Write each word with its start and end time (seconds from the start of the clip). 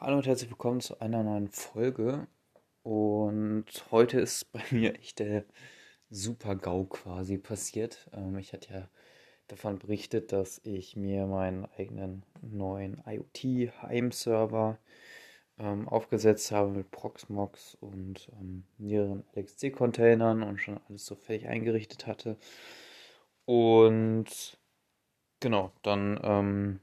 Hallo 0.00 0.18
und 0.18 0.28
herzlich 0.28 0.48
willkommen 0.48 0.80
zu 0.80 1.00
einer 1.00 1.24
neuen 1.24 1.48
Folge. 1.48 2.28
Und 2.84 3.64
heute 3.90 4.20
ist 4.20 4.52
bei 4.52 4.62
mir 4.70 4.94
echt 4.94 5.18
der 5.18 5.44
Super-GAU 6.08 6.84
quasi 6.84 7.36
passiert. 7.36 8.08
Ähm, 8.12 8.38
ich 8.38 8.52
hatte 8.52 8.72
ja 8.72 8.88
davon 9.48 9.80
berichtet, 9.80 10.30
dass 10.30 10.60
ich 10.62 10.94
mir 10.94 11.26
meinen 11.26 11.66
eigenen 11.76 12.22
neuen 12.42 13.02
IoT-Heimserver 13.08 14.78
ähm, 15.58 15.88
aufgesetzt 15.88 16.52
habe 16.52 16.70
mit 16.70 16.92
Proxmox 16.92 17.74
und 17.80 18.30
ähm, 18.40 18.66
mehreren 18.78 19.24
LXC-Containern 19.34 20.44
und 20.44 20.60
schon 20.60 20.78
alles 20.88 21.06
so 21.06 21.16
fertig 21.16 21.48
eingerichtet 21.48 22.06
hatte. 22.06 22.36
Und 23.46 24.60
genau, 25.40 25.72
dann 25.82 26.20
ähm, 26.22 26.80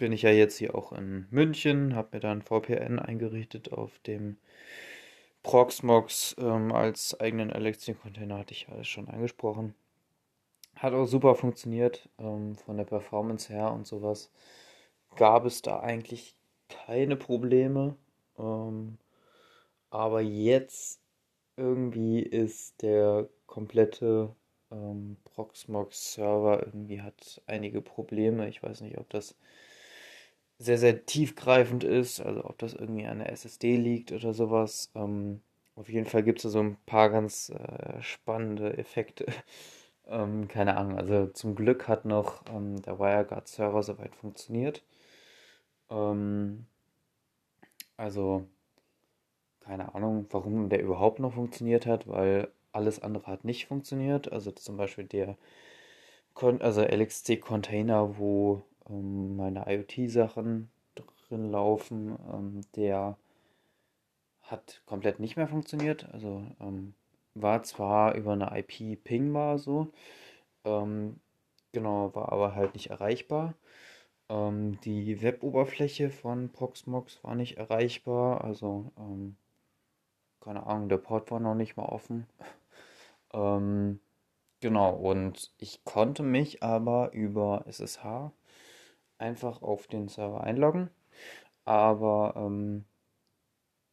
bin 0.00 0.12
ich 0.12 0.22
ja 0.22 0.30
jetzt 0.30 0.56
hier 0.56 0.74
auch 0.74 0.92
in 0.92 1.26
München, 1.30 1.94
habe 1.94 2.08
mir 2.12 2.20
dann 2.20 2.42
VPN 2.42 2.98
eingerichtet 2.98 3.72
auf 3.72 3.98
dem 4.00 4.38
Proxmox 5.42 6.34
ähm, 6.38 6.72
als 6.72 7.18
eigenen 7.20 7.50
LXC-Container, 7.50 8.38
hatte 8.38 8.54
ich 8.54 8.68
alles 8.68 8.88
schon 8.88 9.08
angesprochen. 9.08 9.74
Hat 10.74 10.94
auch 10.94 11.04
super 11.04 11.34
funktioniert 11.34 12.08
ähm, 12.18 12.56
von 12.56 12.78
der 12.78 12.84
Performance 12.84 13.52
her 13.52 13.72
und 13.72 13.86
sowas. 13.86 14.30
Gab 15.16 15.44
es 15.44 15.60
da 15.60 15.80
eigentlich 15.80 16.34
keine 16.68 17.16
Probleme. 17.16 17.94
Ähm, 18.38 18.96
aber 19.90 20.22
jetzt 20.22 21.00
irgendwie 21.56 22.20
ist 22.20 22.80
der 22.80 23.28
komplette 23.46 24.34
ähm, 24.70 25.18
Proxmox-Server 25.24 26.64
irgendwie 26.64 27.02
hat 27.02 27.42
einige 27.46 27.82
Probleme. 27.82 28.48
Ich 28.48 28.62
weiß 28.62 28.80
nicht, 28.80 28.96
ob 28.98 29.10
das 29.10 29.34
sehr, 30.60 30.76
sehr 30.78 31.06
tiefgreifend 31.06 31.84
ist, 31.84 32.20
also 32.20 32.44
ob 32.44 32.58
das 32.58 32.74
irgendwie 32.74 33.06
an 33.06 33.18
der 33.18 33.32
SSD 33.32 33.76
liegt 33.76 34.12
oder 34.12 34.34
sowas. 34.34 34.90
Ähm, 34.94 35.40
auf 35.74 35.88
jeden 35.88 36.04
Fall 36.06 36.22
gibt 36.22 36.40
es 36.40 36.42
da 36.44 36.48
so 36.50 36.60
ein 36.60 36.76
paar 36.84 37.08
ganz 37.08 37.48
äh, 37.48 38.02
spannende 38.02 38.76
Effekte. 38.76 39.24
ähm, 40.06 40.48
keine 40.48 40.76
Ahnung, 40.76 40.98
also 40.98 41.28
zum 41.28 41.54
Glück 41.54 41.88
hat 41.88 42.04
noch 42.04 42.44
ähm, 42.54 42.82
der 42.82 42.98
WireGuard-Server 42.98 43.82
soweit 43.82 44.14
funktioniert. 44.14 44.84
Ähm, 45.90 46.66
also, 47.96 48.46
keine 49.60 49.94
Ahnung, 49.94 50.26
warum 50.30 50.68
der 50.68 50.82
überhaupt 50.82 51.20
noch 51.20 51.32
funktioniert 51.34 51.86
hat, 51.86 52.06
weil 52.06 52.48
alles 52.72 53.00
andere 53.02 53.26
hat 53.28 53.44
nicht 53.44 53.66
funktioniert. 53.66 54.30
Also 54.30 54.50
zum 54.52 54.76
Beispiel 54.76 55.04
der 55.04 55.38
also 56.60 56.82
LXC-Container, 56.82 58.18
wo 58.18 58.62
ähm, 58.88 59.36
meine 59.36 59.64
IoT-Sachen 59.66 60.70
drin 61.28 61.50
laufen, 61.50 62.18
ähm, 62.32 62.60
der 62.76 63.16
hat 64.42 64.82
komplett 64.86 65.20
nicht 65.20 65.36
mehr 65.36 65.48
funktioniert. 65.48 66.08
Also 66.12 66.44
ähm, 66.60 66.94
war 67.34 67.62
zwar 67.62 68.14
über 68.14 68.32
eine 68.32 68.50
IP 68.58 69.02
pingbar 69.02 69.58
so, 69.58 69.92
ähm, 70.64 71.20
genau, 71.72 72.14
war 72.14 72.32
aber 72.32 72.54
halt 72.54 72.74
nicht 72.74 72.90
erreichbar. 72.90 73.54
Ähm, 74.28 74.80
die 74.82 75.22
Web-Oberfläche 75.22 76.10
von 76.10 76.50
Proxmox 76.50 77.22
war 77.24 77.34
nicht 77.34 77.58
erreichbar, 77.58 78.44
also 78.44 78.92
ähm, 78.98 79.36
keine 80.40 80.66
Ahnung, 80.66 80.88
der 80.88 80.98
Port 80.98 81.30
war 81.30 81.40
noch 81.40 81.54
nicht 81.54 81.76
mal 81.76 81.86
offen. 81.86 82.26
genau, 84.60 84.90
und 84.94 85.52
ich 85.58 85.84
konnte 85.84 86.22
mich 86.22 86.62
aber 86.62 87.12
über 87.12 87.64
SSH 87.66 88.32
einfach 89.20 89.62
auf 89.62 89.86
den 89.86 90.08
Server 90.08 90.42
einloggen, 90.42 90.90
aber 91.64 92.34
ähm, 92.36 92.84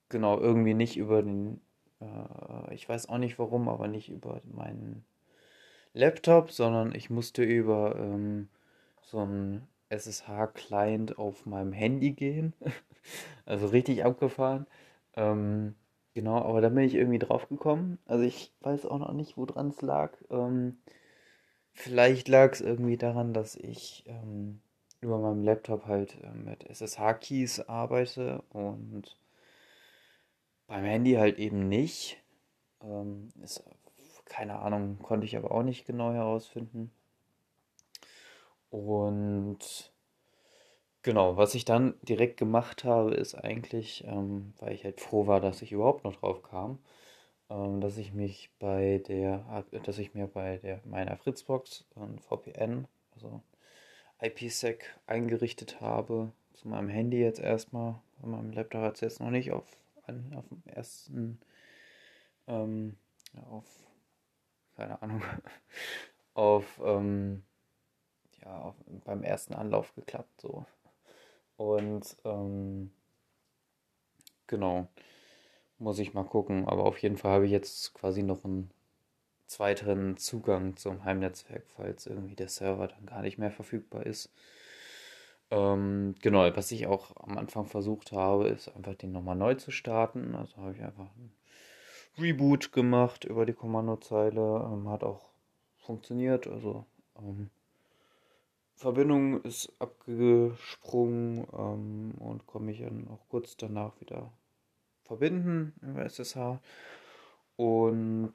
genau 0.09 0.39
irgendwie 0.39 0.73
nicht 0.73 0.97
über 0.97 1.21
den, 1.21 1.61
äh, 2.01 2.73
ich 2.73 2.87
weiß 2.87 3.09
auch 3.09 3.17
nicht 3.17 3.37
warum, 3.39 3.69
aber 3.69 3.87
nicht 3.87 4.09
über 4.09 4.41
meinen 4.45 5.05
Laptop, 5.93 6.51
sondern 6.51 6.93
ich 6.93 7.09
musste 7.09 7.43
über 7.43 7.95
ähm, 7.97 8.49
so 9.01 9.19
einen 9.19 9.67
SSH-Client 9.89 11.17
auf 11.17 11.45
meinem 11.45 11.73
Handy 11.73 12.11
gehen. 12.11 12.53
also 13.45 13.67
richtig 13.67 14.05
abgefahren. 14.05 14.67
Ähm, 15.15 15.75
genau, 16.13 16.37
aber 16.41 16.61
da 16.61 16.69
bin 16.69 16.83
ich 16.83 16.95
irgendwie 16.95 17.19
drauf 17.19 17.49
gekommen. 17.49 17.99
Also 18.05 18.23
ich 18.23 18.53
weiß 18.61 18.85
auch 18.85 18.99
noch 18.99 19.13
nicht, 19.13 19.37
woran 19.37 19.69
es 19.69 19.81
lag. 19.81 20.11
Ähm, 20.29 20.77
vielleicht 21.73 22.27
lag 22.27 22.51
es 22.51 22.61
irgendwie 22.61 22.97
daran, 22.97 23.33
dass 23.33 23.55
ich 23.55 24.03
ähm, 24.07 24.61
über 25.01 25.19
meinem 25.19 25.43
Laptop 25.43 25.85
halt 25.85 26.17
äh, 26.23 26.31
mit 26.31 26.63
SSH-Keys 26.63 27.61
arbeite 27.61 28.43
und 28.49 29.17
beim 30.67 30.83
Handy 30.83 31.13
halt 31.13 31.39
eben 31.39 31.67
nicht. 31.67 32.17
Ähm, 32.81 33.29
ist, 33.43 33.63
keine 34.25 34.59
Ahnung, 34.59 34.99
konnte 35.01 35.25
ich 35.25 35.37
aber 35.37 35.51
auch 35.51 35.63
nicht 35.63 35.85
genau 35.85 36.11
herausfinden. 36.11 36.91
Und 38.69 39.91
genau, 41.01 41.37
was 41.37 41.55
ich 41.55 41.65
dann 41.65 41.95
direkt 42.01 42.37
gemacht 42.37 42.83
habe, 42.83 43.13
ist 43.13 43.35
eigentlich, 43.35 44.03
ähm, 44.05 44.53
weil 44.59 44.73
ich 44.73 44.83
halt 44.83 44.99
froh 44.99 45.27
war, 45.27 45.39
dass 45.39 45.61
ich 45.61 45.71
überhaupt 45.71 46.03
noch 46.03 46.17
drauf 46.17 46.43
kam, 46.43 46.79
ähm, 47.49 47.81
dass 47.81 47.97
ich 47.97 48.13
mich 48.13 48.51
bei 48.59 49.01
der, 49.07 49.65
dass 49.83 49.97
ich 49.99 50.13
mir 50.13 50.27
bei 50.27 50.57
der 50.57 50.81
meiner 50.85 51.17
Fritzbox 51.17 51.85
ein 51.95 52.19
VPN, 52.19 52.87
also 53.15 53.41
IPsec 54.21 54.95
eingerichtet 55.05 55.81
habe. 55.81 56.31
Zu 56.53 56.67
meinem 56.67 56.89
Handy 56.89 57.19
jetzt 57.19 57.39
erstmal. 57.39 57.95
Bei 58.19 58.27
meinem 58.27 58.51
Laptop 58.51 58.81
hat 58.81 58.95
es 58.95 59.01
jetzt 59.01 59.19
noch 59.19 59.29
nicht 59.29 59.51
auf, 59.51 59.65
auf 60.35 60.47
dem 60.49 60.63
ersten, 60.65 61.39
ähm, 62.47 62.97
auf, 63.49 63.65
keine 64.75 65.01
Ahnung, 65.01 65.21
auf, 66.33 66.81
ähm, 66.83 67.43
ja, 68.41 68.57
auf, 68.59 68.75
beim 69.05 69.23
ersten 69.23 69.53
Anlauf 69.53 69.93
geklappt, 69.95 70.41
so. 70.41 70.65
Und, 71.57 72.17
ähm, 72.23 72.91
genau, 74.47 74.87
muss 75.79 75.99
ich 75.99 76.13
mal 76.13 76.23
gucken. 76.23 76.67
Aber 76.67 76.85
auf 76.85 76.99
jeden 76.99 77.17
Fall 77.17 77.33
habe 77.33 77.45
ich 77.45 77.51
jetzt 77.51 77.93
quasi 77.93 78.23
noch 78.23 78.43
ein 78.45 78.71
zweiteren 79.47 80.17
Zugang 80.17 80.75
zum 80.75 81.03
Heimnetzwerk, 81.03 81.63
falls 81.75 82.05
irgendwie 82.05 82.35
der 82.35 82.49
Server 82.49 82.87
dann 82.87 83.05
gar 83.05 83.21
nicht 83.21 83.37
mehr 83.37 83.51
verfügbar 83.51 84.05
ist. 84.05 84.29
Ähm, 85.49 86.15
genau, 86.21 86.55
was 86.55 86.71
ich 86.71 86.87
auch 86.87 87.15
am 87.17 87.37
Anfang 87.37 87.65
versucht 87.65 88.11
habe, 88.11 88.49
ist 88.49 88.67
einfach 88.75 88.95
den 88.95 89.13
nochmal 89.13 89.35
neu 89.35 89.55
zu 89.55 89.71
starten. 89.71 90.35
Also 90.35 90.57
habe 90.57 90.73
ich 90.73 90.81
einfach 90.81 91.07
einen 91.15 91.31
Reboot 92.17 92.73
gemacht 92.73 93.23
über 93.23 93.45
die 93.45 93.53
Kommandozeile. 93.53 94.69
Ähm, 94.71 94.89
hat 94.89 95.03
auch 95.03 95.29
funktioniert. 95.77 96.47
Also 96.47 96.85
ähm, 97.17 97.49
Verbindung 98.75 99.41
ist 99.43 99.73
abgesprungen 99.79 101.47
ähm, 101.57 102.13
und 102.19 102.45
komme 102.45 102.71
ich 102.71 102.79
dann 102.79 103.07
auch 103.07 103.27
kurz 103.29 103.55
danach 103.55 103.99
wieder 104.01 104.31
verbinden 105.03 105.73
über 105.81 106.03
SSH. 106.05 106.59
Und 107.55 108.33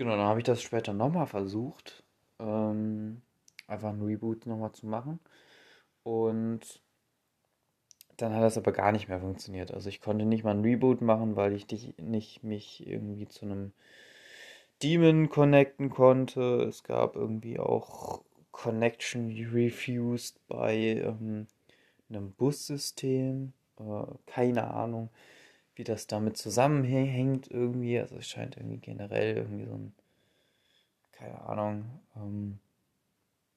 Genau, 0.00 0.16
dann 0.16 0.28
habe 0.28 0.40
ich 0.40 0.44
das 0.44 0.62
später 0.62 0.94
nochmal 0.94 1.26
versucht, 1.26 2.04
ähm, 2.38 3.20
einfach 3.66 3.90
ein 3.90 4.00
Reboot 4.00 4.46
nochmal 4.46 4.72
zu 4.72 4.86
machen. 4.86 5.20
Und 6.04 6.80
dann 8.16 8.32
hat 8.34 8.42
das 8.42 8.56
aber 8.56 8.72
gar 8.72 8.92
nicht 8.92 9.10
mehr 9.10 9.20
funktioniert. 9.20 9.74
Also 9.74 9.90
ich 9.90 10.00
konnte 10.00 10.24
nicht 10.24 10.42
mal 10.42 10.54
ein 10.54 10.62
Reboot 10.62 11.02
machen, 11.02 11.36
weil 11.36 11.52
ich 11.52 11.66
dich 11.66 11.98
nicht 11.98 12.42
mich 12.42 12.86
irgendwie 12.86 13.28
zu 13.28 13.44
einem 13.44 13.72
Demon 14.82 15.28
connecten 15.28 15.90
konnte. 15.90 16.62
Es 16.62 16.82
gab 16.82 17.14
irgendwie 17.14 17.58
auch 17.58 18.22
Connection 18.52 19.28
refused 19.52 20.40
bei 20.48 20.76
ähm, 20.78 21.46
einem 22.08 22.32
Bussystem. 22.32 23.52
Äh, 23.78 24.04
keine 24.24 24.70
Ahnung 24.70 25.10
wie 25.74 25.84
das 25.84 26.06
damit 26.06 26.36
zusammenhängt 26.36 27.50
irgendwie. 27.50 27.98
Also 27.98 28.16
es 28.16 28.28
scheint 28.28 28.56
irgendwie 28.56 28.78
generell 28.78 29.36
irgendwie 29.36 29.66
so 29.66 29.74
ein, 29.74 29.92
keine 31.12 31.40
Ahnung, 31.42 32.00
ähm, 32.16 32.58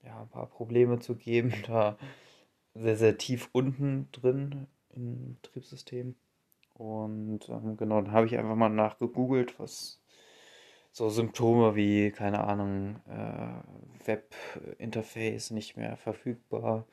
ja, 0.04 0.22
ein 0.22 0.30
paar 0.30 0.48
Probleme 0.48 1.00
zu 1.00 1.16
geben, 1.16 1.54
da 1.68 1.98
sehr, 2.74 2.98
sehr 2.98 3.18
tief 3.18 3.50
unten 3.52 4.10
drin 4.12 4.68
im 4.96 5.38
Betriebssystem. 5.42 6.16
Und 6.74 7.48
ähm, 7.50 7.78
genau, 7.78 8.02
dann 8.02 8.12
habe 8.12 8.26
ich 8.26 8.38
einfach 8.38 8.56
mal 8.56 8.70
nachgegoogelt, 8.70 9.60
was 9.60 10.00
so 10.92 11.10
Symptome 11.10 11.76
wie, 11.76 12.12
keine 12.12 12.44
Ahnung, 12.44 13.00
äh, 13.08 14.08
Webinterface 14.08 15.52
nicht 15.52 15.76
mehr 15.78 15.98
verfügbar, 15.98 16.86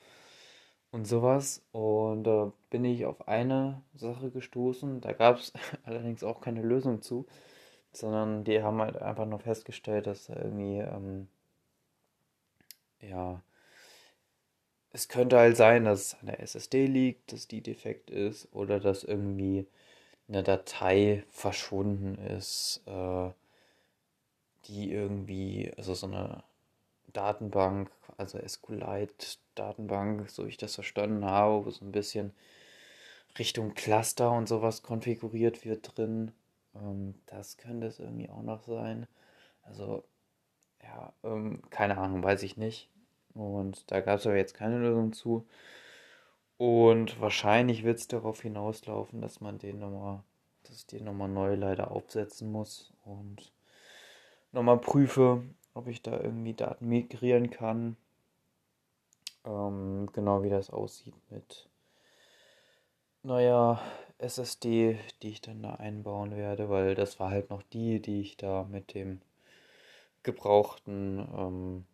und 0.93 1.07
sowas. 1.07 1.63
Und 1.73 2.25
da 2.25 2.47
äh, 2.49 2.51
bin 2.71 2.85
ich 2.85 3.05
auf 3.07 3.29
eine 3.29 3.83
Sache 3.95 4.31
gestoßen. 4.31 5.01
Da 5.01 5.13
gab 5.13 5.39
es 5.39 5.53
allerdings 5.85 6.25
auch 6.25 6.41
keine 6.41 6.63
Lösung 6.63 7.03
zu, 7.03 7.27
sondern 7.93 8.45
die 8.45 8.63
haben 8.63 8.81
halt 8.81 8.97
einfach 8.97 9.27
nur 9.27 9.41
festgestellt, 9.41 10.07
dass 10.07 10.27
da 10.27 10.37
irgendwie, 10.37 10.79
ähm, 10.79 11.29
ja, 13.01 13.43
es 14.93 15.09
könnte 15.09 15.39
halt 15.39 15.57
sein, 15.57 15.85
dass 15.85 16.01
es 16.01 16.15
an 16.21 16.27
der 16.27 16.41
SSD 16.41 16.87
liegt, 16.87 17.33
dass 17.33 17.47
die 17.49 17.61
defekt 17.63 18.11
ist 18.11 18.49
oder 18.53 18.81
dass 18.81 19.05
irgendwie 19.05 19.67
eine 20.29 20.43
Datei 20.43 21.25
verschwunden 21.31 22.17
ist, 22.17 22.83
äh, 22.87 23.31
die 24.67 24.93
irgendwie, 24.93 25.73
also 25.77 25.95
so 25.95 26.07
eine 26.07 26.43
Datenbank, 27.13 27.91
also 28.17 28.39
SQLite-Datenbank, 28.39 30.31
so 30.31 30.47
ich 30.47 30.57
das 30.57 30.75
verstanden 30.75 31.25
habe, 31.25 31.65
wo 31.65 31.71
so 31.71 31.85
ein 31.85 31.93
bisschen 31.93 32.33
Richtung 33.39 33.75
Cluster 33.75 34.31
und 34.33 34.49
sowas 34.49 34.83
konfiguriert 34.83 35.65
wird 35.65 35.97
drin. 35.97 36.33
Ähm, 36.75 37.15
das 37.27 37.57
könnte 37.57 37.87
es 37.87 37.99
irgendwie 37.99 38.31
auch 38.31 38.43
noch 38.43 38.63
sein. 38.63 39.07
Also, 39.63 40.05
ja, 40.83 41.13
ähm, 41.25 41.63
keine 41.71 41.99
Ahnung, 41.99 42.23
weiß 42.23 42.43
ich 42.43 42.57
nicht. 42.57 42.89
Und 43.35 43.91
da 43.91 44.01
gab 44.01 44.19
es 44.19 44.27
aber 44.27 44.37
jetzt 44.37 44.55
keine 44.55 44.79
Lösung 44.79 45.13
zu. 45.13 45.47
Und 46.59 47.21
wahrscheinlich 47.21 47.85
wird 47.85 47.99
es 48.01 48.09
darauf 48.09 48.43
hinauslaufen, 48.43 49.23
dass 49.23 49.41
man 49.41 49.59
den 49.59 49.79
nochmal, 49.79 50.23
dass 50.65 50.77
ich 50.77 50.87
den 50.87 51.05
nochmal 51.05 51.29
neu 51.29 51.55
leider 51.55 51.91
aufsetzen 51.91 52.53
muss 52.53 52.93
und 53.05 53.53
nochmal 54.53 54.79
prüfe, 54.79 55.43
ob 55.75 55.87
ich 55.89 56.03
da 56.03 56.19
irgendwie 56.21 56.55
Daten 56.55 56.89
migrieren 56.89 57.51
kann. 57.51 57.97
Ähm, 59.45 60.09
genau 60.13 60.43
wie 60.43 60.51
das 60.51 60.71
aussieht 60.71 61.15
mit 61.31 61.69
neuer 63.23 63.81
SSD, 64.19 64.99
die 65.23 65.31
ich 65.31 65.41
dann 65.41 65.63
da 65.63 65.75
einbauen 65.75 66.37
werde, 66.37 66.69
weil 66.69 66.95
das 66.95 67.21
war 67.21 67.31
halt 67.31 67.51
noch 67.51 67.63
die, 67.63 68.01
die 68.01 68.21
ich 68.21 68.37
da 68.37 68.65
mit 68.65 68.95
dem 68.95 69.21
gebrauchten 70.23 71.27
ähm, 71.35 71.85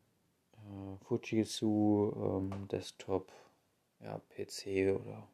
äh, 0.55 1.05
Fujitsu 1.05 2.12
ähm, 2.17 2.69
Desktop, 2.69 3.32
ja, 4.00 4.20
PC 4.31 4.93
oder 4.93 5.28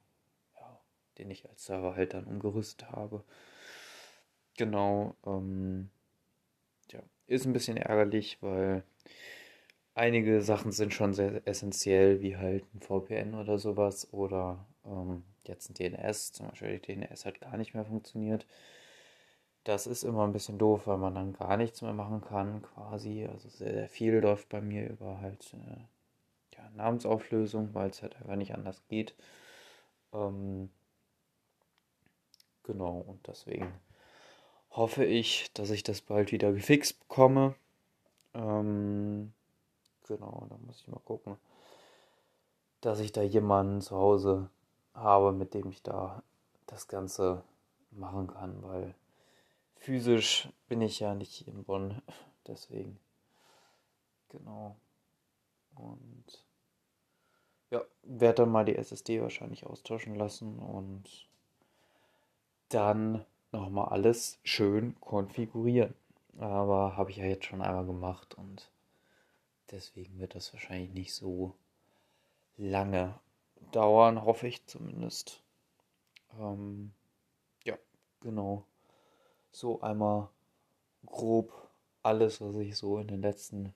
ja, 0.56 0.80
den 1.18 1.30
ich 1.30 1.48
als 1.48 1.64
Server 1.64 1.96
halt 1.96 2.14
dann 2.14 2.24
umgerüstet 2.24 2.90
habe. 2.90 3.24
Genau, 4.56 5.16
ähm, 5.26 5.90
ist 7.32 7.46
ein 7.46 7.52
bisschen 7.52 7.76
ärgerlich, 7.76 8.38
weil 8.42 8.84
einige 9.94 10.42
Sachen 10.42 10.72
sind 10.72 10.94
schon 10.94 11.14
sehr 11.14 11.46
essentiell, 11.46 12.20
wie 12.20 12.36
halt 12.36 12.64
ein 12.74 12.80
VPN 12.80 13.34
oder 13.34 13.58
sowas 13.58 14.12
oder 14.12 14.66
ähm, 14.84 15.22
jetzt 15.46 15.70
ein 15.70 15.74
DNS, 15.74 16.32
zum 16.32 16.48
Beispiel 16.48 16.78
die 16.78 16.94
DNS 16.94 17.26
hat 17.26 17.40
gar 17.40 17.56
nicht 17.56 17.74
mehr 17.74 17.84
funktioniert. 17.84 18.46
Das 19.64 19.86
ist 19.86 20.02
immer 20.02 20.24
ein 20.24 20.32
bisschen 20.32 20.58
doof, 20.58 20.86
weil 20.86 20.98
man 20.98 21.14
dann 21.14 21.32
gar 21.34 21.56
nichts 21.56 21.82
mehr 21.82 21.92
machen 21.92 22.20
kann, 22.20 22.62
quasi. 22.62 23.26
Also 23.26 23.48
sehr, 23.48 23.72
sehr 23.72 23.88
viel 23.88 24.14
läuft 24.18 24.48
bei 24.48 24.60
mir 24.60 24.88
über 24.90 25.20
halt 25.20 25.54
äh, 25.54 26.56
ja, 26.56 26.68
Namensauflösung, 26.74 27.72
weil 27.74 27.90
es 27.90 28.02
halt 28.02 28.16
einfach 28.16 28.36
nicht 28.36 28.54
anders 28.54 28.82
geht. 28.88 29.14
Ähm, 30.12 30.70
genau, 32.64 32.98
und 33.06 33.26
deswegen 33.28 33.72
hoffe 34.72 35.04
ich, 35.04 35.52
dass 35.54 35.70
ich 35.70 35.82
das 35.82 36.00
bald 36.00 36.32
wieder 36.32 36.52
gefixt 36.52 36.98
bekomme. 37.00 37.54
Ähm, 38.34 39.32
genau, 40.06 40.46
da 40.48 40.56
muss 40.66 40.80
ich 40.80 40.88
mal 40.88 41.00
gucken, 41.00 41.36
dass 42.80 43.00
ich 43.00 43.12
da 43.12 43.22
jemanden 43.22 43.80
zu 43.80 43.96
Hause 43.96 44.48
habe, 44.94 45.32
mit 45.32 45.54
dem 45.54 45.70
ich 45.70 45.82
da 45.82 46.22
das 46.66 46.88
Ganze 46.88 47.42
machen 47.90 48.28
kann, 48.28 48.62
weil 48.62 48.94
physisch 49.76 50.48
bin 50.68 50.80
ich 50.80 51.00
ja 51.00 51.14
nicht 51.14 51.46
in 51.46 51.64
Bonn, 51.64 52.00
deswegen. 52.46 52.98
Genau. 54.30 54.76
Und 55.74 56.46
ja, 57.70 57.82
werde 58.02 58.42
dann 58.42 58.50
mal 58.50 58.64
die 58.64 58.76
SSD 58.76 59.20
wahrscheinlich 59.20 59.66
austauschen 59.66 60.14
lassen 60.14 60.58
und 60.58 61.28
dann 62.68 63.24
nochmal 63.52 63.88
alles 63.88 64.38
schön 64.42 64.98
konfigurieren. 65.00 65.94
Aber 66.38 66.96
habe 66.96 67.10
ich 67.10 67.18
ja 67.18 67.24
jetzt 67.24 67.44
schon 67.44 67.62
einmal 67.62 67.84
gemacht 67.84 68.34
und 68.34 68.70
deswegen 69.70 70.18
wird 70.18 70.34
das 70.34 70.52
wahrscheinlich 70.52 70.92
nicht 70.92 71.14
so 71.14 71.54
lange 72.56 73.14
dauern, 73.70 74.24
hoffe 74.24 74.48
ich 74.48 74.66
zumindest. 74.66 75.42
Ähm, 76.38 76.92
ja, 77.64 77.76
genau. 78.20 78.64
So 79.50 79.80
einmal 79.82 80.28
grob 81.04 81.52
alles, 82.02 82.40
was 82.40 82.54
ich 82.56 82.76
so 82.76 82.98
in 82.98 83.08
den 83.08 83.22
letzten 83.22 83.74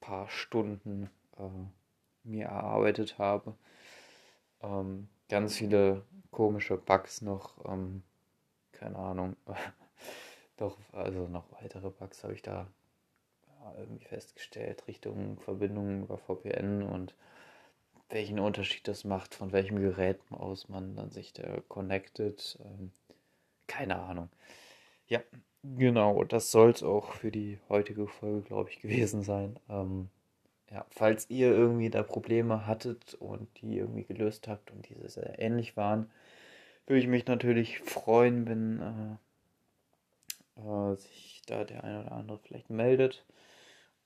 paar 0.00 0.28
Stunden 0.28 1.10
äh, 1.38 1.48
mir 2.24 2.46
erarbeitet 2.46 3.18
habe. 3.18 3.54
Ähm, 4.60 5.08
ganz 5.28 5.56
viele 5.56 6.04
komische 6.30 6.76
Bugs 6.76 7.22
noch. 7.22 7.64
Ähm, 7.64 8.02
keine 8.78 8.96
Ahnung. 8.96 9.36
Doch, 10.56 10.76
also 10.92 11.28
noch 11.28 11.44
weitere 11.60 11.90
Bugs 11.90 12.24
habe 12.24 12.34
ich 12.34 12.42
da 12.42 12.66
irgendwie 13.76 14.04
festgestellt, 14.04 14.86
Richtung 14.88 15.38
Verbindungen 15.40 16.04
über 16.04 16.18
VPN 16.18 16.82
und 16.82 17.14
welchen 18.08 18.40
Unterschied 18.40 18.88
das 18.88 19.04
macht, 19.04 19.34
von 19.34 19.52
welchem 19.52 19.76
Gerät 19.76 20.18
aus 20.30 20.68
man 20.68 20.96
dann 20.96 21.10
sich 21.10 21.32
da 21.32 21.60
connected. 21.68 22.58
Ähm, 22.64 22.90
keine 23.66 23.98
Ahnung. 23.98 24.30
Ja, 25.08 25.20
genau, 25.62 26.24
das 26.24 26.50
soll 26.50 26.70
es 26.70 26.82
auch 26.82 27.12
für 27.12 27.30
die 27.30 27.58
heutige 27.68 28.06
Folge, 28.06 28.42
glaube 28.42 28.70
ich, 28.70 28.80
gewesen 28.80 29.22
sein. 29.22 29.58
Ähm, 29.68 30.08
ja, 30.70 30.84
falls 30.90 31.28
ihr 31.30 31.50
irgendwie 31.50 31.90
da 31.90 32.02
Probleme 32.02 32.66
hattet 32.66 33.14
und 33.14 33.48
die 33.60 33.78
irgendwie 33.78 34.04
gelöst 34.04 34.48
habt 34.48 34.70
und 34.70 34.88
diese 34.88 35.08
sehr 35.08 35.38
ähnlich 35.38 35.76
waren, 35.76 36.10
würde 36.88 37.00
ich 37.00 37.06
mich 37.06 37.26
natürlich 37.26 37.80
freuen, 37.80 38.48
wenn 38.48 39.18
äh, 40.56 40.60
äh, 40.60 40.96
sich 40.96 41.42
da 41.46 41.64
der 41.64 41.84
eine 41.84 42.00
oder 42.00 42.12
andere 42.12 42.38
vielleicht 42.38 42.70
meldet. 42.70 43.24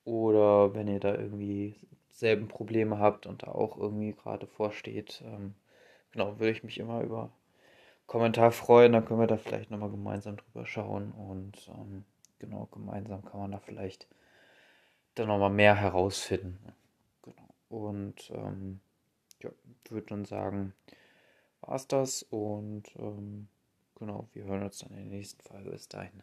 Oder 0.05 0.75
wenn 0.75 0.88
ihr 0.88 0.99
da 0.99 1.14
irgendwie 1.14 1.76
selben 2.11 2.49
Probleme 2.49 2.99
habt 2.99 3.26
und 3.26 3.44
da 3.44 3.52
auch 3.52 3.76
irgendwie 3.79 4.12
gerade 4.12 4.46
vorsteht. 4.46 5.23
Ähm, 5.25 5.55
genau, 6.11 6.38
würde 6.38 6.50
ich 6.50 6.64
mich 6.64 6.79
immer 6.79 7.02
über 7.02 7.31
Kommentar 8.06 8.50
freuen. 8.50 8.93
Dann 8.93 9.05
können 9.05 9.20
wir 9.20 9.26
da 9.28 9.37
vielleicht 9.37 9.70
nochmal 9.70 9.90
gemeinsam 9.90 10.37
drüber 10.37 10.67
schauen. 10.67 11.12
Und 11.12 11.69
ähm, 11.69 12.05
genau, 12.40 12.69
gemeinsam 12.73 13.25
kann 13.25 13.40
man 13.40 13.52
da 13.52 13.58
vielleicht 13.58 14.08
dann 15.14 15.28
nochmal 15.28 15.50
mehr 15.50 15.76
herausfinden. 15.76 16.58
Genau. 17.23 17.49
Und 17.69 18.31
ähm, 18.35 18.81
ja, 19.40 19.50
würde 19.88 20.06
dann 20.06 20.25
sagen, 20.25 20.75
war 21.62 21.76
es 21.76 21.87
das 21.87 22.23
und 22.25 22.85
ähm, 22.97 23.49
genau, 23.99 24.28
wir 24.33 24.45
hören 24.45 24.64
uns 24.64 24.78
dann 24.78 24.90
in 24.90 25.09
der 25.09 25.19
nächsten 25.19 25.42
Folge. 25.42 25.71
Bis 25.71 25.88
dahin. 25.88 26.23